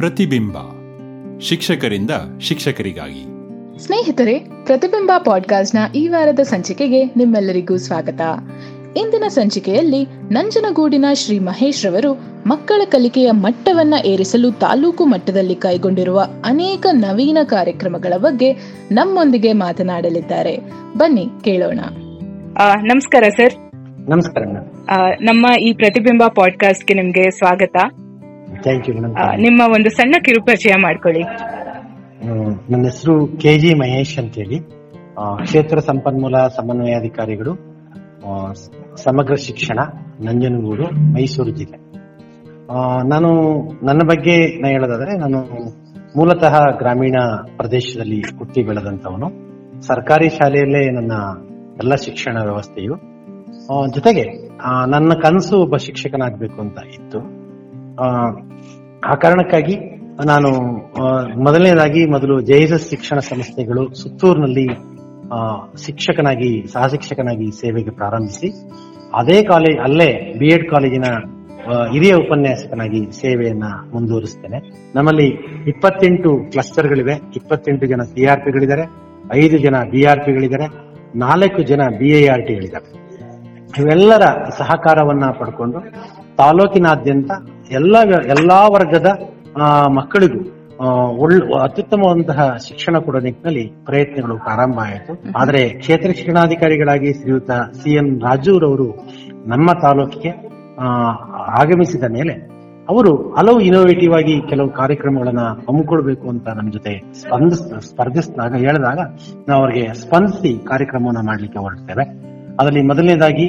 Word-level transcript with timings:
ಪ್ರತಿಬಿಂಬ. 0.00 0.56
ಶಿಕ್ಷಕರಿಂದ 1.40 2.10
ಶಿಕ್ಷಕರಿಗಾಗಿ. 2.40 3.26
ಸ್ನೇಹಿತರೆ 3.86 4.38
ಪ್ರತಿಬಿಂಬ 4.38 5.10
ಪಾಡ್ಕಾಸ್ಟ್ನ 5.24 5.78
ಈ 5.94 6.08
ವಾರದ 6.08 6.40
ಸಂಚಿಕೆಗೆ 6.40 7.04
ನಿಮ್ಮೆಲ್ಲರಿಗೂ 7.04 7.76
ಸ್ವಾಗತ. 7.76 8.20
ಇಂದಿನ 8.96 9.24
ಸಂಚಿಕೆಯಲ್ಲಿ 9.28 10.04
ನಂಜನಗೂಡಿನ 10.32 11.04
ಶ್ರೀ 11.12 11.38
ಮಹೇಶ್ 11.38 11.84
ರವರು 11.84 12.20
ಮಕ್ಕಳ 12.46 12.82
ಕಲಿಕೆಯ 12.84 13.30
ಮಟ್ಟವನ್ನ 13.30 13.94
ಏರಿಸಲು 14.04 14.50
ತಾಲೂಕು 14.50 15.06
ಮಟ್ಟದಲ್ಲಿ 15.06 15.54
ಕೈಗೊಂಡಿರುವ 15.54 16.26
ಅನೇಕ 16.44 16.86
ನವೀನ 16.92 17.38
ಕಾರ್ಯಕ್ರಮಗಳ 17.44 18.16
ಬಗ್ಗೆ 18.16 18.52
ನಮ್ಮೊಂದಿಗೆ 18.92 19.52
ಮಾತನಾಡಲಿದ್ದಾರೆ. 19.52 20.58
ಬನ್ನಿ 20.96 21.28
ಕೇಳೋಣ. 21.44 21.80
ಆ, 22.58 22.74
ನಮಸ್ಕಾರ 22.74 23.22
ಸರ್. 23.36 23.54
ನಮಸ್ಕಾರ 24.10 24.44
ನಮ್ಮ 25.20 25.46
ಈ 25.60 25.72
ಪ್ರತಿಬಿಂಬ 25.72 26.22
ಪಾಡ್ಕಾಸ್ಟ್ಗೆ 26.26 26.94
ನಿಮ್ಗೆ 26.94 27.30
ಸ್ವಾಗತ. 27.30 27.76
ನಿಮ್ಮ 29.44 29.60
ಒಂದು 29.76 29.90
ಸಣ್ಣ 29.90 30.14
ಕಿರುಪರಿಚಯ 30.24 30.74
ಮಾಡ್ಕೊಳ್ಳಿ. 30.84 31.22
ನನ್ನ 32.70 32.82
ಹೆಸರು 32.84 33.14
ಕೆ 33.42 33.52
ಜಿ 33.58 33.70
ಮಹೇಶ್ 33.74 34.14
ಅಂತ 34.18 34.34
ಹೇಳಿ 34.40 34.58
ಕ್ಷೇತ್ರ 35.44 35.78
ಸಂಪನ್ಮೂಲ 35.78 36.36
ಸಮನ್ವಯಾಧಿಕಾರಿಗಳು 36.56 37.52
ಸಮಗ್ರ 39.04 39.34
ಶಿಕ್ಷಣ 39.46 39.78
ನಂಜನಗೂಡು 40.26 40.86
ಮೈಸೂರು 41.14 41.50
ಜಿಲ್ಲೆ. 41.50 41.78
ನಾನು 43.08 43.30
ನನ್ನ 43.86 44.02
ಬಗ್ಗೆ 44.10 44.36
ನಾ 44.62 44.68
ಹೇಳೋದಾದ್ರೆ 44.68 45.12
ನಾನು 45.18 45.38
ಮೂಲತಃ 46.16 46.54
ಗ್ರಾಮೀಣ 46.78 47.18
ಪ್ರದೇಶದಲ್ಲಿ 47.56 48.20
ಹುಟ್ಟಿ 48.38 48.62
ಬೆಳೆದಂತವನು 48.62 49.28
ಸರ್ಕಾರಿ 49.82 50.28
ಶಾಲೆಯಲ್ಲೇ 50.28 50.82
ನನ್ನ 50.90 51.12
ಎಲ್ಲ 51.82 51.94
ಶಿಕ್ಷಣ 52.04 52.36
ವ್ಯವಸ್ಥೆಯು. 52.48 52.94
ಜೊತೆಗೆ 53.96 54.24
ನನ್ನ 54.94 55.12
ಕನಸು 55.22 55.54
ಒಬ್ಬ 55.62 55.76
ಶಿಕ್ಷಕನಾಗಬೇಕು 55.86 56.58
ಅಂತ 56.60 56.78
ಇತ್ತು. 56.94 57.20
ಆ, 58.00 58.06
ಕಾರಣಕ್ಕಾಗಿ 59.14 59.74
ನಾನು 60.26 60.48
ಮೊದಲನೇದಾಗಿ 61.42 62.06
ಮೊದಲು 62.06 62.40
ಜೆಎಸ್ಎಸ್ 62.40 62.90
ಶಿಕ್ಷಣ 62.90 63.18
ಸಂಸ್ಥೆಗಳು 63.18 63.94
ಸುತ್ತೂರಿನಲ್ಲಿ 63.94 64.66
ಶಿಕ್ಷಕನಾಗಿ 65.82 66.66
ಸಹ 66.72 66.86
ಶಿಕ್ಷಕನಾಗಿ 66.86 67.60
ಸೇವೆಗೆ 67.60 67.90
ಪ್ರಾರಂಭಿಸಿ 67.90 68.48
ಅದೇ 69.14 69.42
ಕಾಲೇಜ್ 69.42 69.78
ಅಲ್ಲೇ 69.78 70.38
ಬಿ 70.38 70.48
ಎಡ್ 70.48 70.70
ಕಾಲೇಜಿನ 70.70 71.06
ಹಿರಿಯ 71.92 72.14
ಉಪನ್ಯಾಸಕನಾಗಿ 72.14 73.12
ಸೇವೆಯನ್ನ 73.12 73.64
ಮುಂದುವರಿಸ್ತೇನೆ. 73.92 74.58
ನಮ್ಮಲ್ಲಿ 74.94 75.26
ಇಪ್ಪತ್ತೆಂಟು 75.66 76.50
ಕ್ಲಸ್ಟರ್ಗಳಿವೆ. 76.52 77.14
ಇಪ್ಪತ್ತೆಂಟು 77.36 77.86
ಜನ 77.86 78.02
ಸಿಆರ್ 78.02 78.44
ಪಿಗಳಿದ್ದಾರೆ. 78.44 78.84
ಐದು 79.34 79.58
ಜನ 79.58 79.74
ಬಿ 79.90 80.04
ಆರ್ 80.04 80.24
ಪಿಗಳಿದ್ದಾರೆ. 80.24 80.66
ನಾಲ್ಕು 81.14 81.62
ಜನ 81.62 81.82
ಬಿ 81.98 82.08
ಎ 82.10 82.28
ಆರ್ 82.28 82.46
ಟಿಗಳಿದ್ದಾರೆ 82.46 82.88
ಇವೆಲ್ಲರ 83.78 84.24
ಸಹಕಾರವನ್ನ 84.58 85.30
ಪಡ್ಕೊಂಡು 85.30 85.80
ತಾಲೂಕಿನಾದ್ಯಂತ 86.36 87.30
ಎಲ್ಲ 87.78 87.96
ಎಲ್ಲಾ 88.34 88.58
ವರ್ಗದ 88.74 89.08
ಮಕ್ಕಳಿಗೂ 89.96 90.40
ಒಳ್ಳೆ 91.22 91.40
ಅತ್ಯುತ್ತಮವಾದಂತಹ 91.62 92.42
ಶಿಕ್ಷಣ 92.68 92.98
ಕೊಡೋ 92.98 93.18
ನಿಟ್ಟಿನಲ್ಲಿ 93.18 93.64
ಪ್ರಯತ್ನಗಳು 93.84 94.36
ಪ್ರಾರಂಭ 94.38 94.78
ಆಯಿತು. 94.80 95.12
ಆದರೆ 95.38 95.60
ಕ್ಷೇತ್ರ 95.80 96.10
ಶಿಕ್ಷಣಾಧಿಕಾರಿಗಳಾಗಿ 96.18 97.10
ಶ್ರೀಯುತ 97.12 97.50
ಸಿ 97.80 97.90
ಎನ್ 97.94 98.12
ರಾಜೂರವರು 98.20 98.88
ನಮ್ಮ 99.46 99.68
ತಾಲೂಕಿಗೆ 99.82 100.32
ಆಗಮಿಸಿದ 101.60 102.06
ಮೇಲೆ 102.10 102.34
ಅವರು 102.88 103.12
ಹಲವು 103.32 103.58
ಇನೋವೇಟಿವ್ 103.60 104.14
ಆಗಿ 104.14 104.34
ಕೆಲವು 104.48 104.70
ಕಾರ್ಯಕ್ರಮಗಳನ್ನ 104.70 105.42
ಹಮ್ಮಿಕೊಳ್ಬೇಕು 105.66 106.26
ಅಂತ 106.28 106.48
ನಮ್ಮ 106.58 106.70
ಜೊತೆ 106.72 106.92
ಸ್ಪಂದಿಸ್, 107.20 107.62
ಸ್ಪರ್ಧಿಸಿದಾಗ, 107.88 108.52
ಹೇಳಿದಾಗ 108.56 109.00
ನಾವು 109.48 109.60
ಅವರಿಗೆ 109.62 109.84
ಸ್ಪಂದಿಸಿ 110.00 110.52
ಕಾರ್ಯಕ್ರಮವನ್ನು 110.66 111.22
ಮಾಡ್ಲಿಕ್ಕೆ 111.26 111.58
ಹೊರಡ್ತೇವೆ. 111.58 112.06
ಅದರಲ್ಲಿ 112.60 112.82
ಮೊದಲನೇದಾಗಿ 112.86 113.46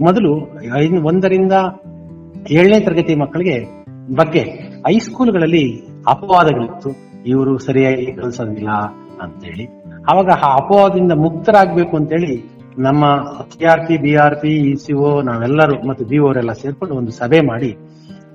ಮೊದಲು 0.00 0.32
ಒಂದರಿಂದ 1.06 1.52
ಏಳನೇ 2.50 2.80
ತರಗತಿ 2.80 3.14
ಮಕ್ಕಳಿಗೆ 3.14 3.56
ಬಗ್ಗೆ 4.16 4.40
ಹೈಸ್ಕೂಲ್ಗಳಲ್ಲಿ 4.86 5.82
ಅಪವಾದಗಳಿತ್ತು. 6.08 6.90
ಇವರು 7.26 7.58
ಸರಿಯಾಗಿ 7.58 8.12
ಕಲಿಸೋದಿಲ್ಲ 8.12 8.68
ಅಂತೇಳಿ. 9.22 9.64
ಅವಾಗ 10.08 10.30
ಆ 10.30 10.56
ಅಪವಾದದಿಂದ 10.56 11.12
ಮುಕ್ತರಾಗಬೇಕು 11.12 11.96
ಅಂತೇಳಿ 11.96 12.54
ನಮ್ಮ 12.78 13.04
C 13.52 13.64
R 13.64 13.88
P, 13.88 13.96
B 13.96 14.14
R 14.14 14.36
P 14.40 14.48
ECO 14.48 15.22
ನಾವೆಲ್ಲರೂ 15.22 15.88
ಮತ್ತು 15.88 16.04
ಬಿ 16.04 16.18
ಓರೆಲ್ಲ 16.18 16.52
ಸೇರ್ಕೊಂಡು 16.52 16.94
ಒಂದು 16.94 17.10
ಸಭೆ 17.10 17.40
ಮಾಡಿ, 17.40 17.76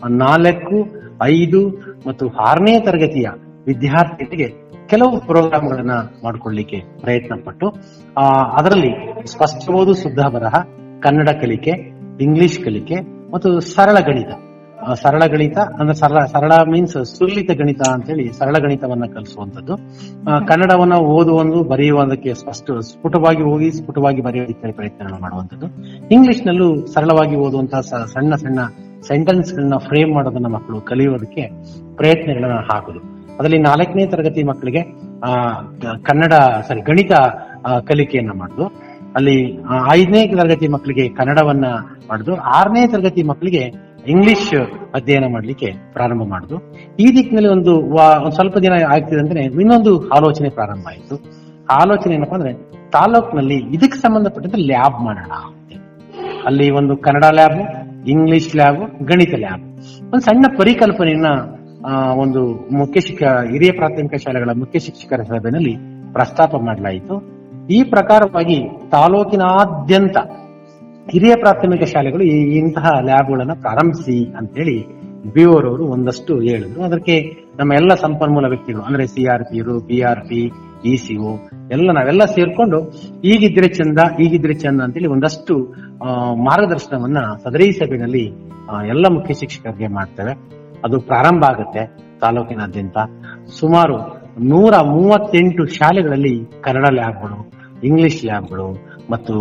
ನಾಲ್ಕು, 0.09 0.77
ಐದು 1.23 1.67
ಮತ್ತು 2.07 2.29
ಆರನೇ 2.29 2.79
ತರಗತಿಯ 2.79 3.29
ವಿದ್ಯಾರ್ಥಿಗಳಿಗೆ 3.65 4.69
ಕೆಲವು 4.87 5.19
ಪ್ರೋಗ್ರಾಮ್ಗಳನ್ನ 5.19 5.91
ಮಾಡಿಕೊಳ್ಳಿಕ್ಕೆ 6.23 6.79
ಪ್ರಯತ್ನ 7.01 7.35
ಪಟ್ಟು 7.45 7.69
ಅದರಲ್ಲಿ 8.55 8.91
ಸ್ಪಷ್ಟ 9.25 9.69
ಬರಹ 10.27 10.53
ಕನ್ನಡ 10.99 11.29
ಕಲಿಕೆ 11.41 11.71
ಇಂಗ್ಲಿಷ್ 12.21 12.59
ಕಲಿಕೆ 12.65 12.95
ಮತ್ತು 13.33 13.59
ಸರಳ 13.59 13.99
ಗಣಿತ. 13.99 14.27
ಸರಳ 14.93 15.19
ಗಣಿತ 15.27 15.57
ಅಂದ್ರೆ 15.57 15.93
ಸರಳ 15.93 16.25
ಸರಳ 16.25 16.51
ಮೀನ್ಸ್ 16.71 17.05
ಸುಲಿತ 17.05 17.51
ಗಣಿತ 17.51 17.81
ಅಂತ 17.93 18.07
ಹೇಳಿ 18.07 18.33
ಸರಳ 18.33 18.55
ಗಣಿತವನ್ನ 18.59 19.03
ಕಲಿಸುವಂತದ್ದು 19.13 19.77
ಕನ್ನಡವನ್ನ 20.47 20.93
ಓದುವಂದು, 20.93 21.63
ಬರೆಯುವುದಕ್ಕೆ 21.63 22.33
ಸ್ಪಷ್ಟ 22.33 22.71
ಸ್ಫುಟವಾಗಿ 22.79 23.43
ಹೋಗಿ, 23.43 23.71
ಸ್ಫುಟವಾಗಿ 23.71 24.21
ಬರೆಯೋದಕ್ಕೆ 24.21 24.71
ಪ್ರಯತ್ನ 24.71 25.13
ಮಾಡುವಂತದ್ದು 25.21 25.67
ಇಂಗ್ಲಿಷ್ 26.11 26.47
ನಲ್ಲೂ 26.47 26.85
ಸರಳವಾಗಿ 26.85 27.35
ಓದುವಂತಹ 27.35 27.79
ಸಣ್ಣ 27.79 28.35
ಸಣ್ಣ 28.35 28.59
ಸೆಂಟೆನ್ಸ್ 29.01 29.53
ಗಳನ್ನ 29.53 29.77
ಫ್ರೇಮ್ 29.77 30.13
ಮಾಡೋದನ್ನ 30.13 30.47
ಮಕ್ಕಳು 30.47 30.81
ಕಲಿಯೋದಕ್ಕೆ 30.81 31.41
ಪ್ರಯತ್ನಗಳನ್ನ 31.95 32.59
ಹಾಕುದು. 32.73 32.99
ಅದರಲ್ಲಿ 33.35 33.57
ನಾಲ್ಕನೇ 33.57 34.05
ತರಗತಿ 34.05 34.43
ಮಕ್ಕಳಿಗೆ 34.43 34.81
ಕನ್ನಡ 36.03 36.33
ಸಾರಿ 36.67 36.81
ಗಣಿತ 36.81 37.11
ಕಲಿಕೆಯನ್ನ 37.87 38.31
ಮಾಡುದು. 38.39 38.88
ಅಲ್ಲಿ 39.15 39.59
ಐದನೇ 39.91 40.27
ತರಗತಿ 40.27 40.67
ಮಕ್ಕಳಿಗೆ 40.67 41.09
ಕನ್ನಡವನ್ನ 41.09 41.65
ಮಾಡುದು, 42.09 42.35
ಆರನೇ 42.35 42.87
ತರಗತಿ 42.87 43.23
ಮಕ್ಕಳಿಗೆ 43.23 43.89
ಇಂಗ್ಲಿಷ್ 44.07 44.53
ಅಧ್ಯಯನ 44.95 45.23
ಮಾಡ್ಲಿಕ್ಕೆ 45.31 45.73
ಪ್ರಾರಂಭ 45.93 46.23
ಮಾಡುದು. 46.23 46.73
ಈ 46.99 47.15
ದಿಕ್ಕಿನಲ್ಲಿ 47.15 47.49
ಒಂದು 47.49 47.95
ಸ್ವಲ್ಪ 48.31 48.57
ದಿನ 48.57 48.71
ಆಗ್ತಿದೆ 48.87 49.19
ಅಂದ್ರೆ 49.19 49.43
ಇನ್ನೊಂದು 49.43 50.09
ಆಲೋಚನೆ 50.09 50.49
ಪ್ರಾರಂಭ 50.49 50.87
ಆಯ್ತು. 50.87 51.15
ಆಲೋಚನೆ 51.69 52.15
ಏನಪ್ಪಾ 52.15 52.35
ಅಂದ್ರೆ, 52.35 52.53
ತಾಲೂಕಿನಲ್ಲಿ 52.91 53.55
ಇದಕ್ಕೆ 53.55 53.97
ಸಂಬಂಧಪಟ್ಟಂತೆ 53.97 54.57
ಲ್ಯಾಬ್ 54.57 55.05
ಮಾಡೋಣ. 55.05 55.31
ಅಲ್ಲಿ 56.45 56.69
ಒಂದು 56.69 56.97
ಕನ್ನಡ 56.97 57.23
ಲ್ಯಾಬ್, 57.33 58.07
ಇಂಗ್ಲಿಷ್ 58.07 58.55
ಲ್ಯಾಬ್, 58.55 59.05
ಗಣಿತ 59.05 59.33
ಲ್ಯಾಬ್. 59.35 59.61
ಒಂದು 60.03 60.19
ಸಣ್ಣ 60.19 60.45
ಪರಿಕಲ್ಪನೆಯನ್ನ 60.57 61.25
ಒಂದು 62.11 62.69
ಮುಖ್ಯ 62.73 62.99
ಶಿಕ್ಷಕ 62.99 63.27
ಹಿರಿಯ 63.51 63.71
ಪ್ರಾಥಮಿಕ 63.71 64.15
ಶಾಲೆಗಳ 64.15 64.49
ಮುಖ್ಯ 64.55 64.79
ಶಿಕ್ಷಕರ 64.79 65.21
ಸಭೆಯಲ್ಲಿ 65.23 65.75
ಪ್ರಸ್ತಾಪ 66.13 66.55
ಮಾಡಲಾಯಿತು. 66.55 67.38
ಈ 67.69 67.79
ಪ್ರಕಾರವಾಗಿ 67.83 68.57
ತಾಲೂಕಿನಾದ್ಯಂತ 68.91 70.17
ಹಿರಿಯ 71.11 71.33
ಪ್ರಾಥಮಿಕ 71.39 71.83
ಶಾಲೆಗಳು 71.83 72.23
ಇಂತಹ 72.59 72.87
ಲ್ಯಾಬ್ಗಳನ್ನ 73.05 73.53
ಪ್ರಾರಂಭಿಸಿ 73.61 74.17
ಅಂತೇಳಿ 74.37 74.77
ಬಿಒರವರು 75.33 75.85
ಒಂದಷ್ಟು 75.85 76.33
ಹೇಳಿದ್ರು. 76.39 76.81
ಅದಕ್ಕೆ 76.83 77.15
ನಮ್ಮ 77.59 77.71
ಎಲ್ಲ 77.73 77.93
ಸಂಪನ್ಮೂಲ 77.93 78.45
ವ್ಯಕ್ತಿಗಳು, 78.45 78.83
ಅಂದ್ರೆ 78.83 79.05
C 79.07 79.23
R 79.33 79.43
P 79.43 79.61
B 79.87 80.01
R 80.01 80.21
P, 80.29 80.41
E 80.85 80.95
C 80.95 81.15
O, 81.17 81.31
ಎಲ್ಲ 81.71 81.91
ನಾವೆಲ್ಲ 81.91 82.25
ಸೇರ್ಕೊಂಡು 82.25 82.79
ಈಗಿದ್ರೆ 83.23 83.67
ಚಂದ 83.67 83.99
ಈಗಿದ್ರೆ 84.19 84.53
ಚಂದ 84.53 84.81
ಅಂತೇಳಿ 84.81 85.07
ಒಂದಷ್ಟು 85.07 85.55
ಮಾರ್ಗದರ್ಶನವನ್ನ 86.45 87.17
ಸದರಿ 87.43 87.71
ಸಭೆಯಲ್ಲಿ 87.71 88.25
ಎಲ್ಲ 88.87 89.05
ಮುಖ್ಯ 89.13 89.33
ಶಿಕ್ಷಕರಿಗೆ 89.33 89.87
ಮಾಡ್ತೇವೆ. 89.87 90.33
ಅದು 90.85 90.97
ಪ್ರಾರಂಭ 91.01 91.43
ಆಗುತ್ತೆ 91.43 91.83
ತಾಲೂಕಿನಾದ್ಯಂತ. 92.19 92.97
ಸುಮಾರು 93.59 93.97
ನೂರ 94.49 94.73
ಮೂವತ್ತೆಂಟು 94.95 95.65
ಶಾಲೆಗಳಲ್ಲಿ 95.65 96.35
ಕನ್ನಡ 96.61 96.85
ಲ್ಯಾಬ್ಗಳು 96.93 97.37
ಇಂಗ್ಲಿಷ್ 97.83 98.25
ಲ್ಯಾಬ್ಗಳು 98.25 98.67
ಮತ್ತು 99.09 99.33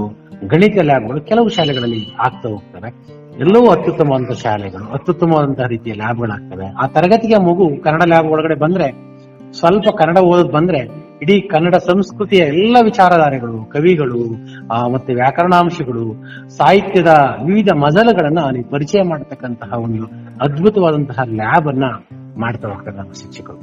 ಗಣಿತ 0.47 0.78
ಲ್ಯಾಬ್ಗಳು 0.82 1.21
ಕೆಲವು 1.21 1.49
ಶಾಲೆಗಳಲ್ಲಿ 1.49 2.03
ಆಗ್ತಾ 2.19 2.49
ಹೋಗ್ತವೆ. 2.49 2.91
ಎಲ್ಲವೂ 3.38 3.71
ಅತ್ಯುತ್ತಮವಾದಂತಹ 3.71 4.34
ಶಾಲೆಗಳು 4.43 4.84
ಅತ್ಯುತ್ತಮವಾದಂತಹ 4.93 5.66
ರೀತಿಯ 5.66 5.94
ಲ್ಯಾಬ್ಗಳಾಗ್ತವೆ 5.94 6.66
ಆ 6.78 6.87
ತರಗತಿಗೆ 6.87 7.38
ಮಗು 7.41 7.82
ಕನ್ನಡ 7.84 8.03
ಲ್ಯಾಬ್ 8.06 8.26
ಒಳಗಡೆ 8.26 8.54
ಬಂದ್ರೆ 8.54 8.88
ಸ್ವಲ್ಪ 9.53 9.88
ಕನ್ನಡ 9.97 10.19
ಓದೋದು 10.25 10.49
ಬಂದ್ರೆ 10.49 10.81
ಇಡೀ 11.23 11.40
ಕನ್ನಡ 11.49 11.75
ಸಂಸ್ಕೃತಿಯ 11.87 12.38
ಎಲ್ಲ 12.52 12.76
ವಿಚಾರಧಾರೆಗಳು 12.82 13.64
ಕವಿಗಳು 13.64 14.19
ಆ, 14.70 14.87
ಮತ್ತೆ 14.87 15.14
ವ್ಯಾಕರಣಾಂಶಗಳು 15.14 16.05
ಸಾಹಿತ್ಯದ 16.49 17.12
ವಿವಿಧ 17.44 17.70
ಮಜಲುಗಳನ್ನ 17.76 18.40
ಅಲ್ಲಿ 18.40 18.62
ಪರಿಚಯ 18.70 19.02
ಮಾಡತಕ್ಕಂತಹ 19.02 19.73
ಒಂದು 19.79 20.05
ಅದ್ಭುತವಾದಂತಹ 20.40 21.23
ಲ್ಯಾಬ್ 21.32 21.69
ಅನ್ನ 21.69 21.85
ಮಾಡ್ತಾ 22.44 22.67
ಹೋಗ್ತಾರೆ 22.70 22.96
ನಮ್ಮ 23.00 23.12
ಶಿಕ್ಷಕರು. 23.20 23.58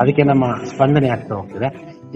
ಅದಕ್ಕೆ 0.00 0.22
ನಮ್ಮ 0.30 0.44
ಸ್ಪಂದನೆ 0.70 1.08
ಆಗ್ತಾ 1.14 1.34
ಹೋಗ್ತದೆ. 1.38 1.68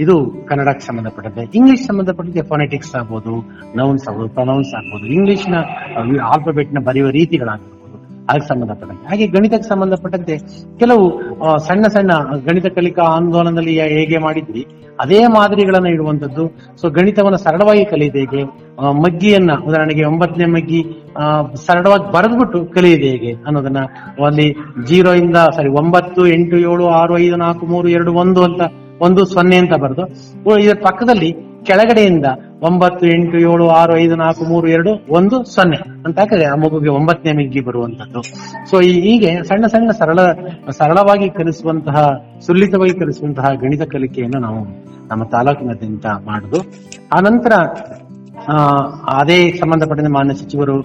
ಇದು 0.03 0.14
ಕನ್ನಡಕ್ಕೆ 0.49 0.85
ಸಂಬಂಧಪಟ್ಟಂತೆ 0.88 1.43
ಇಂಗ್ಲಿಷ್ 1.59 1.85
ಸಂಬಂಧಪಟ್ಟಂತೆ 1.88 2.43
ಫೊನೆಟಿಕ್ಸ್ 2.53 2.93
ಆಗ್ಬೋದು 2.99 3.35
ನೌನ್ಸ್ 3.81 4.05
ಆಗ್ಬೋದು 4.09 4.31
ಪ್ರೊನೌನ್ಸ್ 4.38 4.73
ಆಗ್ಬೋದು 4.79 5.06
ಇಂಗ್ಲಿಷ್ನ 5.17 5.56
ಆಲ್ಫಾಬೆಟ್ನ 6.32 6.81
ಬರೆಯುವ 6.88 7.11
ರೀತಿಗಳಾಗಿರ್ಬೋದು, 7.19 7.99
ಅದಕ್ಕೆ 8.31 8.49
ಸಂಬಂಧಪಟ್ಟಂತೆ. 8.53 9.05
ಹಾಗೆ 9.11 9.26
ಗಣಿತಕ್ಕೆ 9.37 9.69
ಸಂಬಂಧಪಟ್ಟಂತೆ 9.73 10.37
ಕೆಲವು 10.82 11.05
ಸಣ್ಣ 11.69 11.85
ಸಣ್ಣ 11.97 12.12
ಗಣಿತ 12.49 12.67
ಕಲಿಕಾ 12.79 13.05
ಆಂದೋಲನದಲ್ಲಿ 13.17 13.75
ಹೇಗೆ 13.97 14.20
ಮಾಡಿದ್ವಿ 14.26 14.64
ಅದೇ 15.02 15.20
ಮಾದರಿಗಳನ್ನ 15.34 15.88
ಇಡುವಂತದ್ದು 15.88 16.44
ಸೊ 16.81 16.87
ಗಣಿತವನ್ನ 16.90 17.38
ಸರಳವಾಗಿ 17.43 17.84
ಕಲಿಯದೆ 17.90 18.20
ಹೇಗೆ 18.25 18.43
ಆ, 18.78 18.93
ಮಗ್ಗಿಯನ್ನ 19.00 19.52
ಉದಾಹರಣೆಗೆ 19.66 20.04
ಒಂಬತ್ತನೇ 20.08 20.46
ಮಗ್ಗಿ 20.52 20.81
ಸರಳವಾಗಿ 21.62 22.06
ಬರೆದ್ಬಿಟ್ಟು 22.12 22.60
ಕಲಿಯದೆ 22.75 23.08
ಹೇಗೆ 23.12 23.32
ಅನ್ನೋದನ್ನ 23.46 23.81
ಅಲ್ಲಿ 24.26 24.46
ಜೀರೋ 24.87 25.12
ಇಂದ 25.20 25.38
ಸಾರಿ 25.56 25.70
ಒಂಬತ್ತು 25.81 26.25
ಎಂಟು 26.32 26.56
ಏಳು 26.66 26.87
ಆರು 26.99 27.16
ಐದು 27.19 27.38
ನಾಲ್ಕು 27.40 27.66
ಮೂರು 27.66 27.88
ಎರಡು 27.90 28.12
ಒಂದು 28.20 28.43
ಅಂತ 28.44 28.62
ಒಂದು 29.00 29.22
ಸೊನ್ನೆ 29.31 29.58
ಅಂತ 29.58 29.75
ಬರೆದು 29.81 30.04
ಇದರ 30.60 30.78
ಪಕ್ಕದಲ್ಲಿ 30.82 31.31
ಕೆಳಗಡೆಯಿಂದ 31.64 32.26
ಒಂಬತ್ತು 32.62 33.06
ಎಂಟು 33.06 33.38
ಏಳು 33.38 33.69
ಆರು 33.69 33.97
ಐದು 33.97 34.17
ನಾಲ್ಕು 34.17 34.44
ಮೂರು 34.44 34.69
ಎರಡು 34.69 34.91
ಒಂದು 35.09 35.44
ಸೊನ್ನೆ. 35.44 35.76
ಅಂತ 35.76 36.19
ಹಾಕಿದ್ರೆ 36.19 36.44
ಆ 36.44 36.55
ಮಗುಗೆ 36.55 36.88
ಒಂಬತ್ತನೇ 36.88 37.32
ಮಿಗ್ಗಿ 37.32 37.61
ಬರುವಂತದ್ದು 37.61 38.23
ಸೊ 38.70 38.81
ಹೀಗೆ 38.81 39.44
ಸಣ್ಣ 39.44 39.67
ಸಣ್ಣ 39.67 39.91
ಸರಳ 39.91 40.19
ಸರಳವಾಗಿ 40.70 41.31
ಕಲಿಸುವಂತಹ 41.31 41.97
ಸುಲಿತವಾಗಿ 42.47 43.00
ಕಲಿಸುವಂತಹ 43.00 43.50
ಗಣಿತ 43.55 43.82
ಕಲಿಕೆಯನ್ನು 43.82 44.41
ನಾವು 44.41 44.61
ನಮ್ಮ 45.09 45.25
ತಾಲೂಕಿನಾದ್ಯಂತ 45.25 46.06
ಮಾಡುದು. 46.26 46.61
ಆ 47.12 47.20
ನಂತರ 47.20 47.53
ಆ, 48.49 48.55
ಅದೇ 49.12 49.53
ಸಂಬಂಧಪಟ್ಟಂತೆ 49.53 50.11
ಮಾನ್ಯ 50.11 50.35
ಸಚಿವರು 50.35 50.76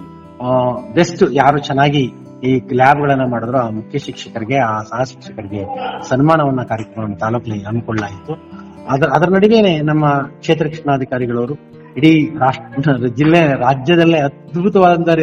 ಬೆಸ್ಟ್ 0.94 1.24
ಯಾರು 1.32 1.58
ಚೆನ್ನಾಗಿ 1.58 2.02
ಈ 2.44 2.60
ಲ್ಯಾಬ್ 2.72 3.00
ಗಳನ್ನ 3.00 3.30
ಮಾಡಿದ್ರು 3.30 3.58
ಆ 3.58 3.70
ಮುಖ್ಯ 3.70 3.98
ಶಿಕ್ಷಕರಿಗೆ 3.98 4.56
ಆ 4.56 4.82
ಸಹ 4.82 5.02
ಶಿಕ್ಷಕರಿಗೆ 5.02 5.62
ಸನ್ಮಾನವನ್ನ 6.08 6.62
ಕಾರ್ಯಕ್ರಮ 6.62 7.14
ತಾಲೂಕಿನಲ್ಲಿ 7.14 7.64
ಹಮ್ಮಿಕೊಳ್ಳಲಾಯಿತು. 7.64 8.57
ಅದರ 8.92 9.08
ಅದರ 9.16 9.28
ನಡುವೆನೆ 9.36 9.72
ನಮ್ಮ 9.90 10.04
ಕ್ಷೇತ್ರ 10.42 10.66
ಶಿಕ್ಷಣಾಧಿಕಾರಿಗಳವರು 10.66 11.54
ಇಡೀ 11.98 12.12
ರಾಷ್ಟ್ರ, 12.40 12.92
ಜಿಲ್ಲೆ, 13.18 13.40
ರಾಜ್ಯದಲ್ಲೇ 13.66 14.18
ಅದ್ಭುತವಾದ 14.18 15.14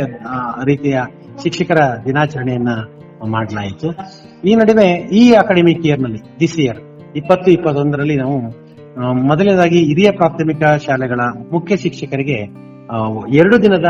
ರೀತಿಯ 0.70 0.98
ಶಿಕ್ಷಕರ 1.44 1.80
ದಿನಾಚರಣೆಯನ್ನ 2.06 2.72
ಮಾಡಲಾಯಿತು. 3.34 3.88
ಈ 4.50 4.54
ನಡುವೆ 4.56 4.88
ಈ 5.20 5.22
ಅಕಾಡೆಮಿಕ್ 5.34 5.86
ಇಯರ್ನಲ್ಲಿ 5.88 6.22
ದಿಸ್ 6.40 6.58
ಇಯರ್ 6.60 6.80
ಇಪ್ಪತ್ತು, 7.16 7.50
ಇಪ್ಪತ್ತೊಂದರಲ್ಲಿ 7.52 8.16
ನಾವು 8.16 8.38
ಮೊದಲನೇದಾಗಿ 9.30 9.80
ಹಿರಿಯ 9.90 10.10
ಪ್ರಾಥಮಿಕ 10.12 10.64
ಶಾಲೆಗಳ 10.86 11.22
ಮುಖ್ಯ 11.54 11.76
ಶಿಕ್ಷಕರಿಗೆ 11.76 12.40
ಎರಡು 13.40 13.56
ದಿನದ 13.64 13.88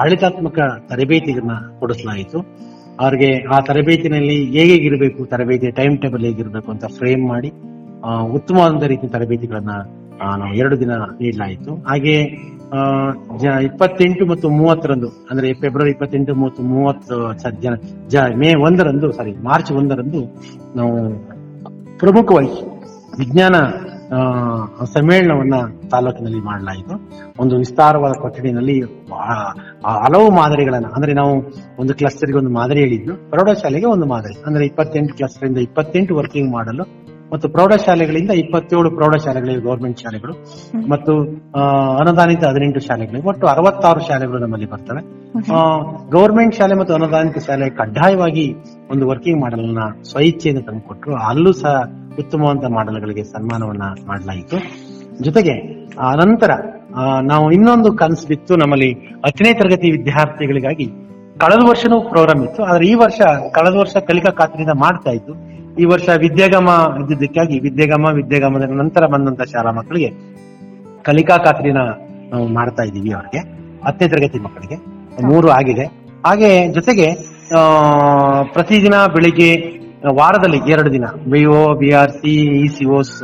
ಆಡಳಿತಾತ್ಮಕ 0.00 0.58
ತರಬೇತಿಯನ್ನ 0.90 1.54
ಕೊಡಿಸಲಾಯಿತು. 1.80 2.38
ಅವ್ರಿಗೆ 3.00 3.30
ಆ 3.54 3.58
ತರಬೇತಿನಲ್ಲಿ 3.60 4.38
ಹೇಗಿರಬೇಕು 4.56 5.20
ತರಬೇತಿ 5.24 5.68
ಟೈಮ್ 5.70 5.94
ಟೇಬಲ್ 6.02 6.24
ಹೇಗಿರಬೇಕು 6.28 6.70
ಅಂತ 6.70 6.86
ಫ್ರೇಮ್ 6.98 7.24
ಮಾಡಿ 7.28 7.50
ಉತ್ತಮವಾದ 8.10 8.82
ರೀತಿಯ 8.82 9.08
ತರಬೇತಿಗಳನ್ನ 9.08 9.70
ನಾವು 10.38 10.54
ಎರಡು 10.54 10.80
ದಿನ 10.80 10.90
ನೀಡಲಾಯಿತು. 10.94 11.74
ಹಾಗೆ 11.74 12.12
ಇಪ್ಪತ್ತೆಂಟು 13.62 14.26
ಮತ್ತು 14.26 14.50
ಮೂವತ್ತರಂದು, 14.50 15.08
ಅಂದ್ರೆ 15.30 15.54
ಫೆಬ್ರವರಿ 15.54 15.90
ಇಪ್ಪತ್ತೆಂಟು 15.90 16.34
ಮತ್ತು 16.34 16.62
ಮೂವತ್ತು 16.62 17.32
ಜನ, 17.60 17.74
ಜ- 18.08 18.34
ಮೇ 18.36 18.54
ಒಂದರಂದು 18.54 19.12
ಸಾರಿ 19.12 19.32
ಮಾರ್ಚ್ 19.32 19.72
ಒಂದರಂದು 19.72 20.40
ನಾವು 20.76 21.18
ಪ್ರಮುಖವಾಗಿ 21.98 22.82
ವಿಜ್ಞಾನ 23.18 23.54
ಸಮ್ಮೇಳನವನ್ನ 24.84 25.54
ತಾಲೂಕಿನಲ್ಲಿ 25.90 26.40
ಮಾಡಲಾಯಿತು. 26.40 27.10
ಒಂದು 27.42 27.56
ವಿಸ್ತಾರವಾದ 27.56 28.12
ಕೊಠಡಿನಲ್ಲಿ 28.12 28.80
ಹಲವು 29.84 30.30
ಮಾದರಿಗಳನ್ನ, 30.30 30.86
ಅಂದ್ರೆ 30.96 31.12
ನಾವು 31.12 31.42
ಒಂದು 31.78 31.94
ಕ್ಲಸ್ಟರ್ಗೆ 31.94 32.38
ಒಂದು 32.38 32.50
ಮಾದರಿ 32.50 32.80
ಹೇಳಿದ್ದು 32.80 33.30
ಪ್ರೌಢಶಾಲೆಗೆ 33.30 33.86
ಒಂದು 33.86 34.06
ಮಾದರಿ, 34.06 34.42
ಅಂದ್ರೆ 34.46 34.66
ಇಪ್ಪತ್ತೆಂಟು 34.66 35.14
ಕ್ಲಸ್ಟರ್ 35.14 35.48
ಇಂದ 35.48 35.58
ಇಪ್ಪತ್ತೆಂಟು 35.58 36.16
ವರ್ಕಿಂಗ್ 36.16 36.52
ಮಾಡಲು 36.52 37.01
ಮತ್ತು 37.32 37.48
ಪ್ರೌಢಶಾಲೆಗಳಿಂದ 37.48 38.30
ಇಪ್ಪತ್ತೇಳು 38.42 38.90
ಪ್ರೌಢಶಾಲೆಗಳಿವೆ 38.90 39.62
ಗೌರ್ಮೆಂಟ್ 39.62 39.98
ಶಾಲೆಗಳು. 39.98 40.34
ಮತ್ತು 40.92 41.12
ಅನುದಾನಿತ 42.00 42.42
ಹದಿನೆಂಟು 42.44 42.80
ಶಾಲೆಗಳಿವೆ. 42.80 43.22
ಒಟ್ಟು 43.30 43.46
ಅರವತ್ತಾರು 43.46 44.00
ಶಾಲೆಗಳು 44.08 44.38
ನಮ್ಮಲ್ಲಿ 44.38 44.68
ಬರ್ತವೆ. 44.72 45.02
ಗೌರ್ಮೆಂಟ್ 46.16 46.54
ಶಾಲೆ 46.54 46.74
ಮತ್ತು 46.74 46.94
ಅನುದಾನಿತ 46.94 47.38
ಶಾಲೆ 47.46 47.68
ಕಡ್ಡಾಯವಾಗಿ 47.80 48.46
ಒಂದು 48.90 49.06
ವರ್ಕಿಂಗ್ 49.08 49.40
ಮಾಡೆಲ್ನ 49.42 49.84
ಸ್ವಇಚ್ಛೆಯಿಂದ 50.10 50.62
ತಂದುಕೊಟ್ರು. 50.68 51.14
ಅಲ್ಲೂ 51.28 51.52
ಸಹ 51.62 51.74
ಉತ್ತಮವಾದ 52.18 52.70
ಮಾಡೆಲ್ಗಳಿಗೆ 52.78 53.24
ಸನ್ಮಾನವನ್ನ 53.24 53.84
ಮಾಡಲಾಯಿತು. 54.06 54.56
ಜೊತೆಗೆ 55.26 55.54
ಆ 56.06 56.10
ನಂತರ 56.22 56.50
ನಾವು 57.22 57.46
ಇನ್ನೊಂದು 57.52 57.88
ಕನಸು 57.92 58.26
ಬಿತ್ತು 58.28 58.56
ನಮ್ಮಲ್ಲಿ 58.56 58.90
ಹತ್ತನೇ 59.26 59.52
ತರಗತಿ 59.52 59.88
ವಿದ್ಯಾರ್ಥಿಗಳಿಗಾಗಿ 59.90 60.86
ಕಳೆದ 61.40 61.62
ವರ್ಷನೂ 61.68 61.96
ಪ್ರೋಗ್ರಾಮ್ 62.10 62.42
ಇತ್ತು. 62.46 62.62
ಆದ್ರೆ 62.64 62.84
ಈ 62.86 62.94
ವರ್ಷ 62.94 63.20
ಕಳೆದ 63.54 63.74
ವರ್ಷ 63.74 63.96
ಕಲಿಕಾ 64.08 64.32
ಖಾತ್ರಿಯಿಂದ 64.40 64.74
ಮಾಡ್ತಾ 64.84 65.10
ಇತ್ತು 65.10 65.34
ಈ 65.80 65.84
ವರ್ಷ 65.92 66.08
ವಿದ್ಯಾಗಮ 66.24 66.68
ಇದ್ದಿದ್ದಕ್ಕಾಗಿ 67.00 67.56
ವಿದ್ಯಾಗಮ, 67.66 68.04
ವಿದ್ಯಾಗಮದ 68.20 68.64
ನಂತರ 68.80 69.06
ಬಂದಂತ 69.14 69.42
ಶಾಲಾ 69.52 69.70
ಮಕ್ಕಳಿಗೆ 69.78 70.10
ಕಲಿಕಾ 71.06 71.36
ಖಾತ್ರಿನ 71.44 71.80
ನಾವು 72.32 72.46
ಮಾಡ್ತಾ 72.56 72.82
ಇದ್ದೀವಿ 72.88 73.10
ಅವ್ರಿಗೆ, 73.18 73.40
ಹತ್ತನೇ 73.86 74.08
ತರಗತಿ 74.08 74.38
ಮಕ್ಕಳಿಗೆ. 74.46 74.76
ಮೂರು 75.30 75.48
ಆಗಿದೆ. 75.58 75.84
ಹಾಗೆ 76.26 76.50
ಜೊತೆಗೆ 76.76 77.08
ಪ್ರತಿದಿನ 78.54 78.96
ಬೆಳಿಗ್ಗೆ, 79.14 79.50
ವಾರದಲ್ಲಿ 80.18 80.60
ಎರಡು 80.74 80.90
ದಿನ 80.92 81.06
BO 81.32 81.58
B 81.80 81.90
R 82.00 82.12
C 82.20 82.34
E 82.64 82.68
C 82.76 82.84
Os 82.98 83.16